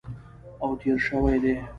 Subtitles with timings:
[0.63, 1.53] او تېر شوي دي